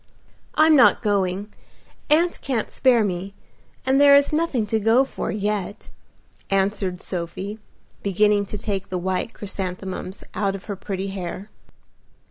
"I'm 0.55 0.75
not 0.75 1.03
going. 1.03 1.53
Aunt 2.09 2.41
can't 2.41 2.71
spare 2.71 3.03
me, 3.03 3.35
and 3.85 4.01
there 4.01 4.15
is 4.15 4.33
nothing 4.33 4.65
to 4.65 4.79
go 4.79 5.05
for 5.05 5.29
yet," 5.29 5.91
answered 6.49 7.03
Sophie, 7.03 7.59
beginning 8.01 8.47
to 8.47 8.57
take 8.57 8.89
the 8.89 8.97
white 8.97 9.35
chrysanthemums 9.35 10.23
out 10.33 10.55
of 10.55 10.65
her 10.65 10.75
pretty 10.75 11.09
hair. 11.09 11.51